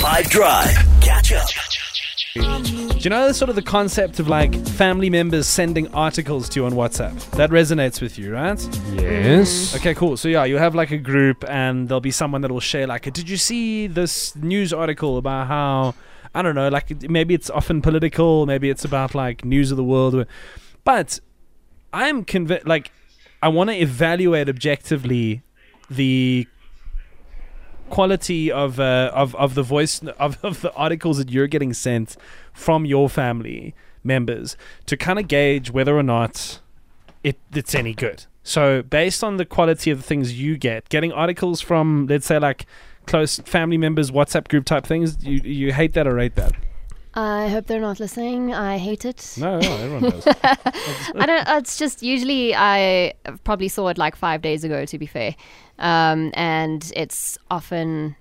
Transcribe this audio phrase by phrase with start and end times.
[0.00, 0.74] 5 Drive.
[1.02, 1.46] Catch up.
[2.34, 6.60] Do you know the sort of the concept of like family members sending articles to
[6.60, 7.18] you on WhatsApp?
[7.32, 8.58] That resonates with you, right?
[8.94, 9.76] Yes.
[9.76, 10.16] Okay, cool.
[10.16, 13.12] So yeah, you have like a group, and there'll be someone that will share like,
[13.12, 15.94] "Did you see this news article about how
[16.34, 19.84] I don't know, like maybe it's often political, maybe it's about like news of the
[19.84, 20.26] world,
[20.82, 21.20] but
[21.92, 22.90] I'm convinced, like,
[23.42, 25.42] I want to evaluate objectively
[25.90, 26.46] the
[27.90, 32.16] quality of uh, of of the voice of, of the articles that you're getting sent
[32.52, 36.60] from your family members to kind of gauge whether or not
[37.22, 38.24] it it's any good.
[38.42, 42.38] So based on the quality of the things you get, getting articles from let's say
[42.38, 42.66] like
[43.06, 46.54] close family members, WhatsApp group type things, you you hate that or rate that?
[47.14, 48.54] I hope they're not listening.
[48.54, 49.34] I hate it.
[49.36, 50.26] No, no everyone does.
[50.44, 51.48] I don't.
[51.58, 54.84] It's just usually I probably saw it like five days ago.
[54.84, 55.34] To be fair,
[55.78, 58.14] um, and it's often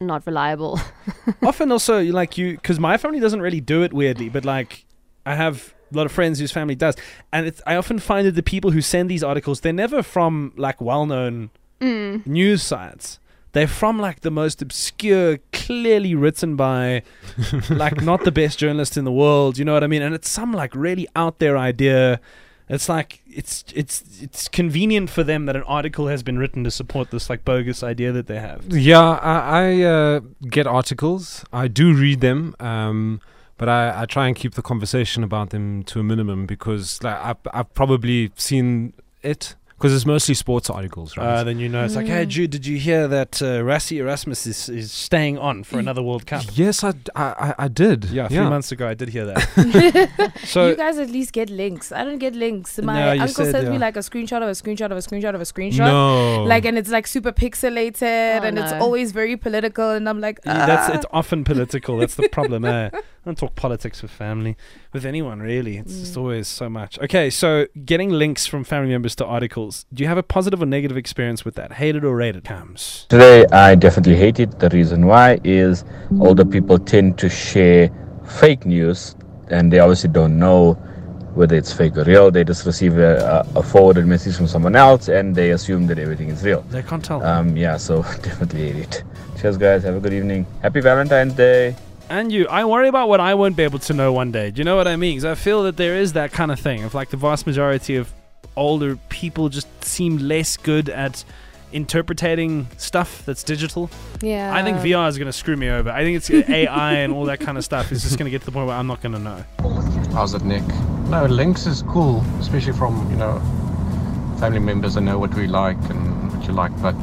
[0.00, 0.78] not reliable.
[1.42, 4.84] Often also like you because my family doesn't really do it weirdly, but like
[5.26, 6.94] I have a lot of friends whose family does,
[7.32, 10.52] and it's I often find that the people who send these articles they're never from
[10.56, 13.18] like well known news sites.
[13.52, 17.02] They're from like the most obscure, clearly written by
[17.70, 19.58] like not the best journalist in the world.
[19.58, 20.02] You know what I mean?
[20.02, 22.20] And it's some like really out there idea.
[22.68, 26.70] It's like it's it's it's convenient for them that an article has been written to
[26.70, 28.66] support this like bogus idea that they have.
[28.70, 31.44] Yeah, I, I uh, get articles.
[31.50, 33.22] I do read them, um,
[33.56, 37.16] but I, I try and keep the conversation about them to a minimum because like,
[37.16, 41.24] I've, I've probably seen it because it's mostly sports articles, right?
[41.24, 44.44] Uh, then you know it's like, hey Jude, did you hear that uh, Rassie Erasmus
[44.46, 46.42] is, is staying on for another World Cup?
[46.52, 48.06] yes, I, I, I- I did.
[48.06, 50.32] Yeah, three months ago I did hear that.
[50.44, 51.92] so you guys at least get links.
[51.92, 52.78] I don't get links.
[52.78, 53.80] My No, you uncle said, sends me yeah.
[53.80, 55.78] like a screenshot of a screenshot of a screenshot of a screenshot.
[55.86, 56.42] No.
[56.44, 58.80] Like and it's like super pixelated Oh, and it's no.
[58.80, 61.96] always very political and I'm like Yeah, that's "Ah." it's often political.
[61.98, 62.64] That's the problem.
[62.64, 62.90] Eh?
[63.28, 64.56] I don't talk politics with family,
[64.94, 65.76] with anyone really.
[65.76, 66.20] It's just Mm.
[66.22, 66.98] always so much.
[66.98, 69.84] Okay, so getting links from family members to articles.
[69.92, 71.74] Do you have a positive or negative experience with that?
[71.74, 72.44] Hated or rated?
[72.44, 73.04] Comes.
[73.10, 74.58] Today, I definitely hate it.
[74.60, 75.84] The reason why is
[76.20, 77.90] older people tend to share
[78.24, 79.14] fake news
[79.50, 80.72] and they obviously don't know
[81.34, 82.30] whether it's fake or real.
[82.30, 85.98] They just receive a, a a forwarded message from someone else and they assume that
[85.98, 86.62] everything is real.
[86.70, 87.22] They can't tell.
[87.22, 89.04] Um, yeah, so definitely hate it.
[89.38, 89.82] Cheers, guys.
[89.82, 90.46] Have a good evening.
[90.62, 91.76] Happy Valentine's Day.
[92.10, 94.50] And you, I worry about what I won't be able to know one day.
[94.50, 95.16] Do you know what I mean?
[95.16, 97.96] Because I feel that there is that kind of thing of like the vast majority
[97.96, 98.12] of
[98.56, 101.24] older people just seem less good at
[101.72, 103.90] interpreting stuff that's digital.
[104.22, 104.54] Yeah.
[104.54, 105.90] I think VR is going to screw me over.
[105.90, 108.40] I think it's AI and all that kind of stuff is just going to get
[108.40, 109.44] to the point where I'm not going to know.
[110.12, 110.66] How's it, Nick?
[111.08, 113.38] No, links is cool, especially from you know
[114.40, 116.72] family members that know what we like and what you like.
[116.80, 116.96] But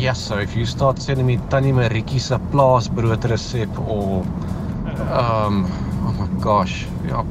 [0.00, 4.22] yes, so if you start sending me Tannie Marietjie se plaasbrood resep or
[5.12, 5.66] um,
[6.06, 7.24] oh my gosh, yeah,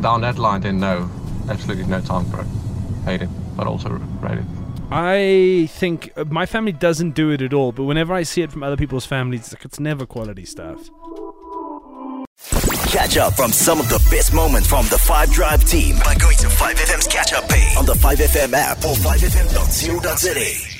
[0.00, 1.08] down that line, then no,
[1.48, 2.46] absolutely no time for it.
[3.04, 4.44] Hate it, but also rate it.
[4.90, 8.52] I think uh, my family doesn't do it at all, but whenever I see it
[8.52, 10.90] from other people's families, it's, like, it's never quality stuff.
[12.90, 16.36] Catch up from some of the best moments from the 5 Drive team by going
[16.38, 20.71] to 5FM's catch up page on the 5FM app or 5FM.co.za.